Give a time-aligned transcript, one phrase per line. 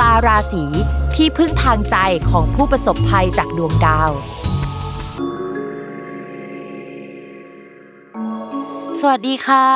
[0.00, 0.64] ตาราศี
[1.14, 1.96] ที่พึ่งทางใจ
[2.30, 4.10] ของผู้ประสบภัยจากดวงดาว
[9.00, 9.66] สวัสดีค่ะ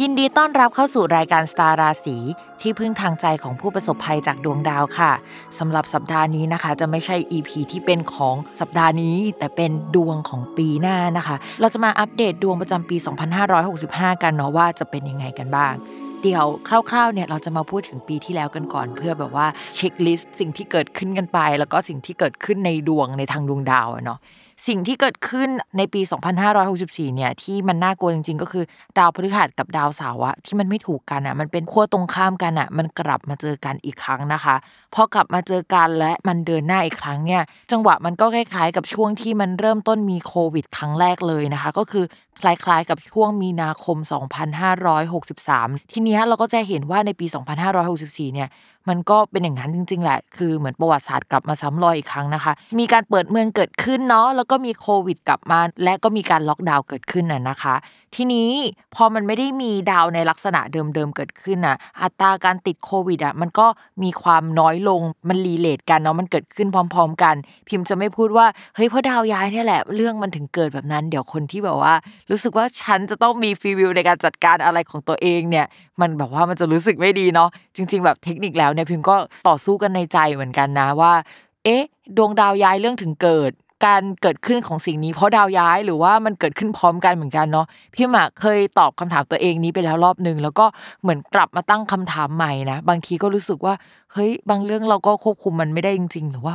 [0.00, 2.16] ยินดีต้อนรับเข้าสู่รายการสตาราศี
[2.60, 5.12] ที่พึ่งทางใจของผู้ประสบภัยจากดวงดาวค่ะ
[5.58, 12.96] สำหรับสัปดาห์นี้นะคะ จะไม่ใช่ EP ที่เป็นของสัปดาห์นี้ แต่เป็นดวงของปีหน้านะคะ เราจะมาอัปเดตดวงประจำปี
[13.60, 15.74] 2565 กันเนาะว่าจะเป็นยังไงกันบ้าง
[16.24, 24.18] เดียวคร่าวๆเนี่ยเราจะมาพูดถึงปีที่แล้วกันก่อน เพื่อแบบว่า checklist สิ่งที่เกิดขึ้นกันไป แล้วก็สิ่งที่เกิดขึ้นในดวงในทางดวงดาวเนาะ
[24.68, 26.00] สิ่งที่เกิดขึ้นในปี
[26.58, 28.64] 2564 เนี่ยที่มันน่ากลัวจริงๆ ก็คือ
[28.98, 34.54] ดาวพฤหัสกับดาวเสาร์อะที่มันไม่ถูกกันอะมันเป็นขั้วตรงข้ามกันอะมันกลับมาเจอกันอีกครั้งนะคะ
[34.94, 42.04] พอกลับมาเจอกันและมันเดินหน้าอีกครั้งเนี่ยจังหวะมันก็คล้ายๆ กับช่วงที่มันเริ่มต้นมีโควิดครั้งแรกเลยนะคะ ก็คือ
[42.42, 43.96] คล้ายๆ กับช่วงมีนาคม
[45.14, 47.26] 2563 ทีนี้เราก็จะเห็นว่าในปี
[47.80, 48.48] 2564 เนี่ย
[48.88, 57.74] มันก็เป็นอย่างนั้นจริง ๆ แหละ คือเหมือนประวัติศาสตร์กลับมาซ้ำรอยอีกครั้งนะคะ มีการเปิดเมืองเกิดขึ้นเนาะ แล้วก็มีโควิดกลับมา และก็มีการล็อกดาวน์เกิดขึ้นน่ะนะคะ
[58.16, 58.50] ทีนี้
[58.94, 63.66] พอมันไม่ได้มีดาวในลักษณะเดิมๆเกิดขึ้นน่ะ อัตราการติดโควิดอะมันก็
[64.02, 67.34] มีความน้อยลงมันรีเลทกันเนาะมันเกิดขึ้นพร้อม ๆ กัน
[67.68, 71.94] พิมพ์จะไม่พูดว่าเฮ้ยเพราะดาวย้ายเนี่ยแหละเรื่องมันถึงเกิดแบบนั้น เดี๋ยวคนที่แบบว่า
[72.30, 75.66] รู้สึกว่าฉันจะต้องมีฟีวิลในการจัดการอะไรของตัวเองเนี่ย
[76.00, 79.16] มันแบบว่ามันจะรู้สึกไม่ดีเนาะจริง ๆ แบบเทคนิคแล้วเนี่ยพิมพ์ก็
[79.48, 81.12] ต่อสู้กันในใจเหมือนกันนะว่า
[81.64, 81.84] เอ๊ะ
[82.16, 83.52] ดวงดาวย้ายเรื่องถึงเกิด
[83.86, 90.66] การเกิดขึ้นของสิ่งนี้เพราะดาวย้ายหรือว่ามันเกิดขึ้นพร้อมกันเหมือนกันเนาะพี่หมากเคยตอบคำถามตัวเองนี้ไปแล้วรอบหนึ่งแล้วก็
[91.02, 93.74] เหมือนกลับมาตั้งคำถามใหม่นะบางทีก็รู้สึกว่า
[94.12, 96.54] เฮ้ยบางเรื่องเราก็ควบคุมมันไม่ได้จริง ๆ หรือว่า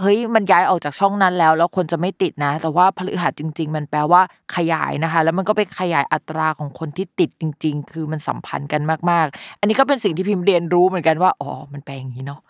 [0.00, 4.20] เฮ้ยมันย้ายออกจากช่องนั้นแล้ว แล้วคนจะไม่ติดนะ แต่ว่าพฤหัสจริง ๆ มันแปลว่า
[4.56, 12.40] ขยายนะคะ แล้วมันก็เป็นขยายอัตราของคนที่ติดจริง ๆ คือมันสัมพันธ์กันมากๆ อันนี้ก็เป็นสิ่งที่พิมพ์เรียนรู้เหมือนกันว่าอ๋อมันแปลอย่างนี้เนาะ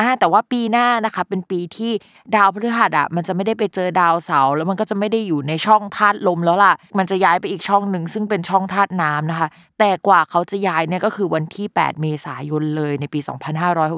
[0.00, 1.92] อ่าแต่ว่าปีหน้านะคะเป็นปีที่
[2.34, 13.20] ดาวพฤหัสอะมันจะไม่ได้ไปเจอดาวเสาร์แล้วมันก็จะไม่ได้อยู่ในช่องธาตุลมแล้วล่ะ มันจะย้ายไปอีกช่องหนึ่งซึ่งเป็นช่องธาตุน้ำนะคะ แต่กว่าเขาจะย้ายเนี่ยก็คือวันที่ 8 เมษายนเลยในปี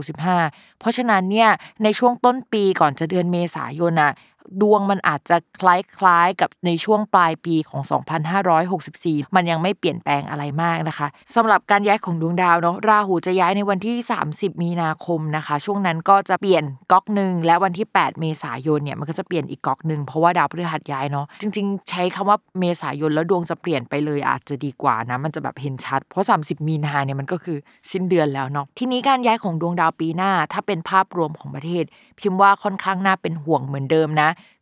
[0.01, 1.51] 2565 เพราะฉะนั้นเนี่ย
[1.85, 4.13] ในช่วงต้นปีก่อนจะเดือนเมษายนอะ
[4.61, 7.83] ดวงมันอาจจะคล้ายๆกับในช่วงปลายปีของ
[8.59, 13.97] 2564 มันยังไม่เปลี่ยนแปลงอะไรมากนะคะสำหรับการย้ายของดวงดาวเนาะราหูจะย้ายในวันที่
[14.29, 27.59] 30 มีนาคมนะคะ ช่วงนั้นก็จะเปลี่ยนก๊อกหนึ่งและวันที่ 8 เมษายนเนี่ยมันก็จะเปลี่ยนอีกก๊อกหนึ่งเพราะว่าดาวพฤหัสย้ายเนาะจริง ๆ ใช้คำว่าเมษายนแล้วดวงจะเปลี่ยนไปเลยอาจจะดีกว่านะมันจะแบบเห็นชัด เพราะ 30 มีนาเนี่ยมันก็คือ
[27.91, 31.85] สิ้นเดือนแล้วเนาะทีนี้การย้ายของดวงดาวปีหน้า ถ้าเป็นภาพรวมของประเทศ
[32.19, 34.29] พิมพ์ว่าค่อนข้างน่าเป็นห่วงเหมือนเดิมนะ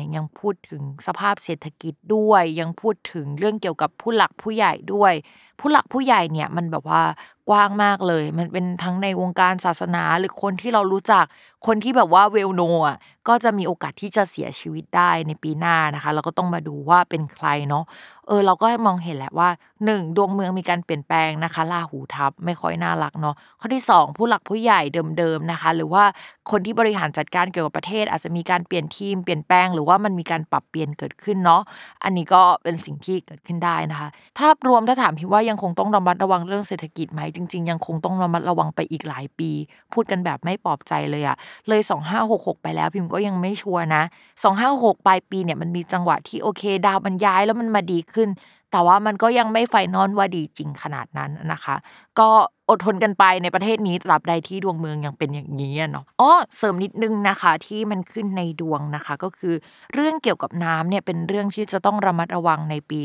[0.00, 5.14] เนี่ยยังพูดถึงสภาพเศรษฐกิจด้วย ยังพูดถึงเรื่องเกี่ยวกับผู้หลักผู้ใหญ่ด้วย
[5.60, 7.02] ผู้หลักผู้ใหญ่เนี่ยมันแบบว่า
[7.50, 11.24] กว้างมากเลย มันเป็นทั้งในวงการศาสนาหรือคนที่เรารู้จัก
[11.66, 12.96] คนที่แบบว่าเวลโนอะ
[13.28, 17.84] ก็จะมีโอกาสที่จะเสียชีวิตได้ในปีหน้านะคะ เราก็ต้องมาดูว่าเป็นใครเนาะ
[18.28, 19.48] เออเราก็มองเห็นแหละว่า
[19.84, 20.16] 1.
[20.16, 24.80] ดวงเมืองมีการเปลี่ยนแปลงนะคะลาหูทับไม่ค่อยน่ารักเนาะข้อที่ 2 ผู้หลักผู้ใหญ่
[25.18, 26.04] เดิมๆนะคะ หรือว่า
[26.50, 31.62] คนที่บริหารจัดการเกี่ยวกับประเทศ อาจจะมีการเปลี่ยนทีมเปลี่ยนแปลงหรือว่ามันมีการปรับเปลี่ยนเกิดขึ้นเนาะ
[32.04, 34.08] อันนี้ก็เป็นสิ่งที่เกิดขึ้นได้นะคะ
[34.38, 39.50] ถ้ารวมถ้าถามพี่ว่ายังคงต้องระมัดระวังเรื่องเศรษฐกิจไหมจริง ๆ ยังคงต้องระมัดระวังไปอีกหลายปี
[39.92, 41.36] พูดกันแบบไม่ปลอบใจเลยอะ
[41.68, 44.02] เลย 2566 ไปแล้วพิมก็ยังไม่ชัวร์นะ
[44.44, 48.28] 256ปลายปีเนี่ยมันมีจังหวะที่โอเค ดาวมันย้ายแล้วมันมาดีขึ้น
[48.72, 51.76] แต่ว่ามันก็ยังไม่ไฟนอลว่าดีจริงขนาดนั้นนะคะ
[52.18, 52.28] ก็
[52.70, 59.54] อดทนกันไปในประเทศนี้ตราบใดที่ดวงเมืองยังเป็นอย่างนี้เนาะอ๋อเสริมนิดนึงนะคะที่มันขึ้นในดวงนะคะ ก็คือ
[59.94, 63.00] เรื่องเกี่ยวกับน้ำเนี่ยเป็นเรื่องที่จะต้องระมัดระวังในปี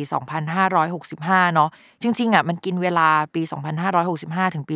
[0.76, 1.70] 2565 เนาะ
[2.02, 3.42] จริงๆอะมันกินเวลาปี
[3.98, 4.76] 2565 ถึงปี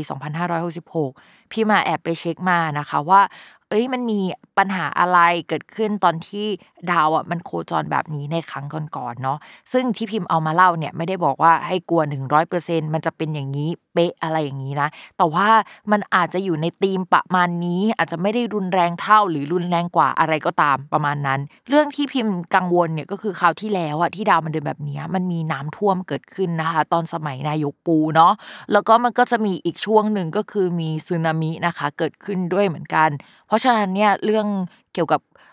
[0.56, 3.22] 2566 พี่มาแอบไปเช็คมานะคะว่า
[3.70, 4.20] เอ้ยมันมี
[4.58, 6.46] ปัญหาอะไรเกิดขึ้นตอนที่
[6.92, 9.38] ดาวอะมันโคจรแบบนี้ในครั้งก่อนๆเนาะ
[9.72, 15.48] ซึ่งที่พิมพ์เอามาเล่าเนี่ยไม่ได้บอกว่าให้กลัว100%มันจะเป็นอย่างนี้เป๊ะอะไรอย่างนี้นะ แต่ว่า
[15.92, 21.40] มันอาจจะอยู่ในธีมประมาณนี้ อาจจะไม่ได้รุนแรงเท่าหรือรุนแรงกว่าอะไรก็ตามประมาณนั้น
[21.70, 28.34] เรื่องที่พิมพ์กังวลเนี่ยก็คือคราวที่แล้วอะที่ดาวมันเดินแบบนี้มันมีน้ำท่วมเกิดขึ้นนะคะ ตอนสมัยนายกปูเนาะ
[28.72, 33.10] แล้วก็มันก็จะมีอีกช่วงหนึ่งก็คือมีสึนามินะคะ เกิดขึ้นด้วยเหมือนกัน
[33.48, 34.48] เพราะฉะนั้นเนี่ยเรื่อง
[34.94, 35.22] เกี่ยวกับ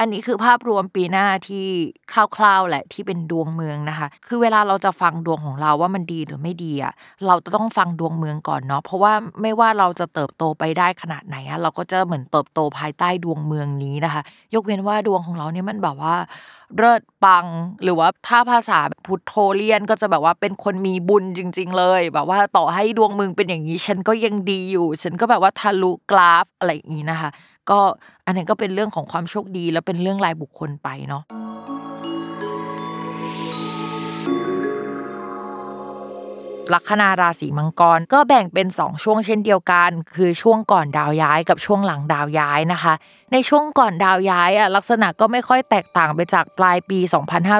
[0.00, 1.66] อันนี้คือภาพรวมปีหน้าที่
[2.36, 6.92] คร่าวๆแหละที่เป็นดวงเมืองนะคะ คือเวลาเราจะฟังดวงของเราว่ามันดีหรือไม่ดีอะ
[7.26, 9.12] เราจะต้องฟังดวงเมืองก่อนเนาะเพราะว่า
[9.42, 14.22] ไม่ว่าเราจะเติบโตไปได้ขนาดไหนอะเราก็จะเหมือนเติบโตภายใต้ดวงเมืองนี้นะคะ
[14.54, 16.16] ยกเว้นว่าดวงของเราเนี่ยมันแบบว่า
[16.76, 17.46] เลิศปัง
[17.82, 27.30] หรือว่าถ้าภาษาพุทโธเลียนก็จะแบบว่าเป็นคนมีบุญจริง ๆ เลย แบบว่าต่อให้ดวงมึงเป็นอย่างนี้ ฉันก็ยังดีอยู่ ฉันก็แบบว่าทะลุกราฟอะไรอย่างนี้นะคะ
[27.70, 27.80] ก็
[28.26, 31.22] อันนี้ก็เป็นเรื่องของความโชคดี แล้วเป็นเรื่องรายบุคคลไปเนาะ
[36.74, 42.94] ลัคนาราศีมังกร ก็แบ่งเป็น 2 ช่วงเช่นเดียวกัน คือช่วงก่อนดาวย้ายกับช่วงหลังดาวย้ายนะคะ
[43.32, 46.98] ในช่วงก่อนดาวย้ายอะลักษณะก็ไม่ค่อยแตกต่างไปจากปลายปี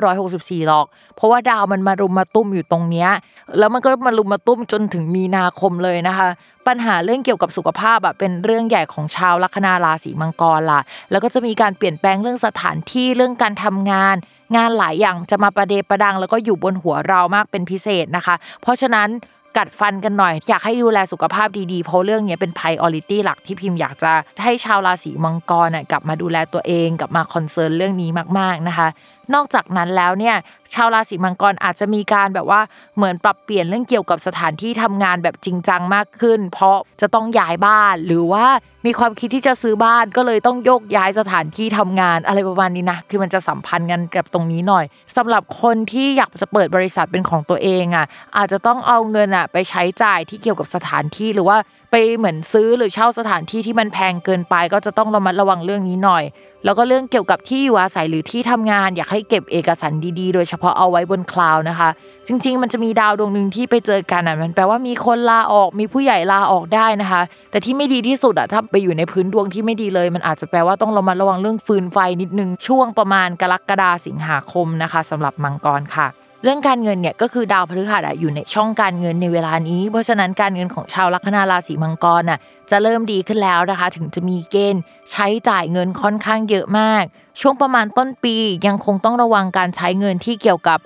[0.02, 0.86] 2564 หรอก
[1.16, 3.10] เพราะว่าดาวมันมารุมมาตุ้มอยู่ตรงเนี้ย
[3.58, 6.28] แล้วมันก็มารุมมาตุ้มจนถึงมีนาคมเลยนะคะ
[6.66, 14.16] ปัญหาเรื่องเกี่ยวกับสุขภาพอะเป็นเรื่องใหญ่ของชาวลัคนาราศีมังกรล่ะ แล้วก็จะมีการเปลี่ยนแปลงเรื่องสถานที่เรื่องการทำงาน
[14.56, 19.08] งานหลายอย่างจะมาประเดประดัง แล้วก็อยู่บนหัวเรามากเป็นพิเศษนะคะ เพราะฉะนั้น
[19.56, 24.12] กัดฟันกันหน่อย อยากให้ดูแลสุขภาพดีๆ เพราะเรื่องนี้เป็น priority หลักที่พิมพ์อยากจะ
[24.42, 28.88] ให้ชาวราศีมังกรน่ะกลับมาดูแลตัวเอง กลับมาคอนเซิร์นเรื่องนี้มากๆนะคะ
[29.34, 30.36] นอกจากนั้นแล้วเนี่ย
[30.74, 32.60] ชาวราศีมังกรอาจจะมีการแบบว่า
[32.96, 38.46] เหมือนปรับเปลี่ยนเรื่องเกี่ยวกับสถานที่ทำงานแบบจริงจังมากขึ้น เพราะจะต้องย้ายบ้านหรือว่า
[38.86, 44.84] มีความคิดที่จะซื้อบ้านก็เลยต้องโยกย้ายสถานที่ทำงานอะไรประมาณนี้นะคือมันจะสัมพันธ์กันกับตรงนี้หน่อย
[45.16, 48.06] สำหรับคนที่อยากจะเปิดบริษัทเป็นของตัวเองอะ
[48.36, 51.56] อาจจะต้องเอาเงินอะไปใช้จ่ายที่เกี่ยวกับสถานที่หรือว่า
[51.90, 56.24] ไปเหมือนซื้อหรือเช่าสถานที่ที่มันแพงเกินไป ก็จะต้องระมัดระวังเรื่องนี้หน่อย
[56.68, 61.88] แล้วก็เรื่องเกี่ยวกับที่อยู่อาศัยหรือที่ทำงาน อยากให้เก็บเอกสารดีๆ โดยเฉพาะเอาไว้บนคลาวนะคะ
[62.26, 76.08] จริง ๆ มันจะมีดาวดวงหนึ่งที่ไปเจอกันอะมันแปลว่ามีคนลาออกมีผู้ใหญ่ลาออกได้นะคะ แต่ที่ไม่ดีที่สุดอะถ้าไปอยู่ในพื้นดวงที่ไม่ดีเลย มันอาจจะแปลว่าต้องระมัดระวังเรื่องฟืนไฟนิดนึงช่วงประมาณกรกฎาสิงหาคมนะคะสำหรับมังกรค่ะ
[76.42, 82.38] เรื่องการเงินเนี่ยก็คือดาวพฤหัสอะอยู่ในช่องการเงินในเวลานี้ เพราะฉะนั้นการเงินของชาวลัคนาราศีมังกรน่ะ
[82.70, 87.04] จะเริ่มดีขึ้นแล้วนะคะ ถึงจะมีเกณฑ์ใช้จ่ายเงินค่อนข้างเยอะมาก
[87.40, 88.34] ช่วงประมาณต้นปี
[88.66, 90.78] ยังคงต้องระวังการใช้เงินที่เกี่ยวกับ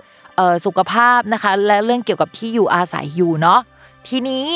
[0.65, 3.59] สุขภาพนะคะ และเรื่องเกี่ยวกับที่อยู่อาศัยอยู่เนาะ
[4.07, 4.47] ทีนี้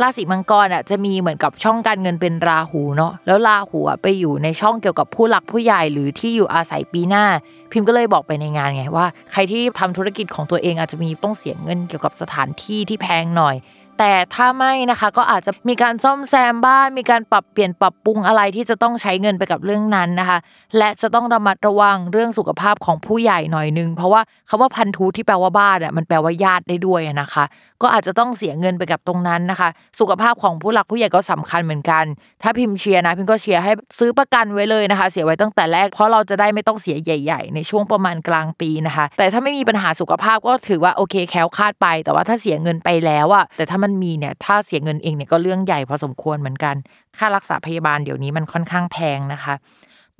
[0.00, 7.24] ราศีมังกรอะจะมีเหมือนกับช่องการเงินเป็นราหูเนาะแล้วราหูอะไปอยู่ในช่องเกี่ยวกับผู้หลักผู้ใหญ่หรือที่อยู่อาศัยปีหน้า
[7.72, 13.56] พิมพ์ก็เลยบอกไปในงานไงว่า ใครที่ทำธุรกิจของตัวเองอาจจะมีต้องเสียเงินเกี่ยวกับสถานที่ที่แพงหน่อย
[14.04, 20.38] แต่ถ้าไม่นะคะ ก็อาจจะมีการซ่อมแซมบ้าน มีการปรับเปลี่ยนปรับปรุงอะไรที่จะต้องใช้เงินไปกับเรื่องนั้นนะคะ
[20.78, 27.44] และจะต้องระมัดระวังเรื่องสุขภาพของผู้ใหญ่หน่อยนึง เพราะว่าคำว่าพันธุที่แปลว่าบ้านอะมันแปลว่าญาติได้ด้วยนะคะ
[27.82, 29.68] ก็อาจจะต้องเสียเงินไปกับตรงนั้นนะคะ
[30.00, 32.04] สุขภาพของผู้หลักผู้ใหญ่ก็สำคัญเหมือนกัน
[32.42, 46.74] ถ้าพิมพ์เชียร์นะพิมก็เชียร์ให้ซื้อประกันไว้เลยนะคะ เสียไว้ตั้งแต่แรก เพราะเราจะได้ไม่ต้องเสียใหญ่ ๆ ในช่วงประมาณกลางปีนะคะ แต่ถ้าไม่มีปัญหาสุขภาพก็ถือว่าโอเคแคล้วคลาดไป แต่ว่าถ้าเสียเงินไปแล้วอะแต่ถ้ามันมีเนี่ยถ้าเสียเงินเองเนี่ยก็เรื่องใหญ่พอสมควรเหมือนกัน
[47.18, 49.54] ค่ารักษาพยาบาลเดี๋ยวนี้มันค่อนข้างแพงนะคะ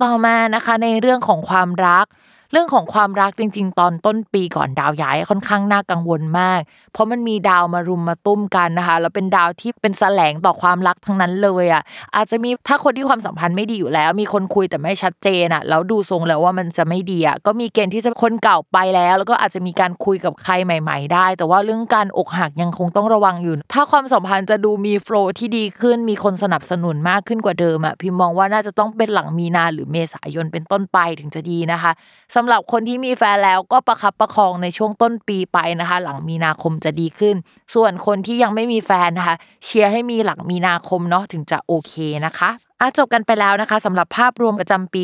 [0.03, 2.05] ต่อมานะคะในเรื่องของความรัก
[2.53, 6.59] เรื่องของความรักจริง ๆ ตอนต้นปีก่อนดาวย้ายค่อนข้างน่ากังวลมาก
[6.93, 11.83] เพราะมันมีดาวมารุมมาตุ้มกันนะคะแล้วเป็นดาวที่เป็นแสลงต่อความรักทั้งนั้นเลยอะ
[12.15, 31.91] อาจจะมีถ้าคนที่ความสัมพันธ์ไม่ดีอยู่แล้ว มีคนคุยแต่ไม่ชัดเจนอะแล้วดูทรงแล้วว่ามันจะไม่ดีอะก็มีเกณฑ์ที่จะคนเก่าไปแล้ว แล้วก็อาจจะมีการคุยกับใครใหม่ ๆ ได้ แต่ว่าเรื่องการอกหักยังคงต้องระวังอยู่ ถ้าความสัมพันธ์จะดูมีโฟล์ที่ดีขึ้น มีคนสนับสนุนมากขึ้นกว่าเดิมอะพิมมองว่าน่าจะต้องเป็นหลังมีนาหรือเมษายนเป็นต้นไปถึงจะดีนะคะ
[32.35, 37.35] สำหรับคนที่มีแฟนแล้วก็ประคับประคองในช่วงต้นปีไปนะคะ หลังมีนาคมจะดีขึ้น
[37.75, 39.35] ส่วนคนที่ยังไม่มีแฟนนะคะ
[39.65, 41.93] เชียร์ให้มีหลังมีนาคมเนาะถึงจะโอเค
[42.25, 42.49] นะคะ
[42.81, 45.03] อะจบกันไปแล้วนะคะสำหรับภาพรวมประจำปี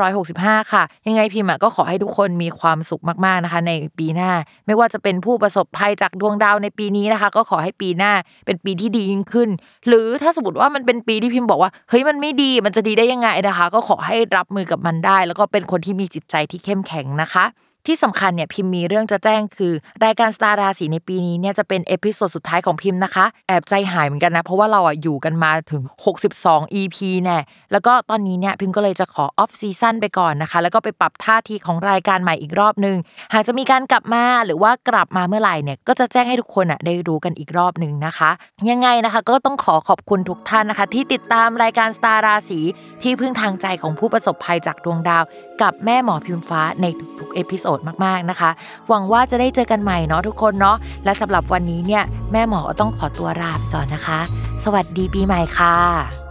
[0.00, 4.30] 2565 ค่ะ ยังไงพิมก็ขอให้ทุกคนมีความสุขมากๆนะคะ ในปีหน้า
[4.66, 8.12] ไม่ว่าจะเป็นผู้ประสบภัยจากดวงดาวในปีนี้นะคะ ก็ขอให้ปีหน้า
[8.46, 9.48] เป็นปีที่ดียิ่งขึ้น
[9.88, 17.44] หรือถ้าสมมติว่ามันเป็นปีที่พิมบอกว่าเฮ้ยมันไม่ดีมันจะดีได้ยังไงนะคะ ก็ขอให้รับมือกับมันได้ แล้วก็เป็นคนที่มีจิตใจที่เข้มแข็งนะคะ
[17.86, 19.72] ที่สำคัญเนี่ยพิมพ์มีเรื่องจะแจ้งคือ
[20.04, 25.82] รายการสตาร์ราศีในปีนี้เนี่ยจะเป็น episode สุดท้ายของพิมพ์นะคะ แอบใจหายเหมือนกันนะ เพราะว่าเราอะอยู่กันมาถึง
[26.30, 27.38] 62 EP แน่
[27.72, 32.96] แล้วก็ตอนนี้เนี่ยพิมพ์ก็เลยจะขอ off season ไปก่อนนะคะ แล้วก็ไปปรับท่าทีของรายการใหม่อีกรอบนึง
[33.34, 38.30] หากจะมีการกลับมาหรือว่ากลับมาเมื่อไหร่เนี่ยก็จะแจ้งให้ทุกคนอะได้รู้กันอีกรอบนึงนะคะ
[38.70, 42.60] ยังไงนะคะก็ต้องขอขอบคุณทุกท่านนะคะ ที่ติดตามรายการสตาร์ราศี
[43.02, 45.24] ที่พึ่งทางใจของผู้ประสบภัยจากดวงดาว
[45.62, 46.86] กับแม่หมอพิมฟ้าใน
[47.18, 48.50] ทุกๆ episode มากๆนะคะ
[48.88, 54.18] หวังว่าจะได้เจอกันใหม่เนาะทุกคนเนาะและสำหรับวันนี้เนี่ยแม่หมอต้องขอตัวลาไปก่อนนะคะ
[54.64, 56.27] สวัสดีปีใหม่ค่ะ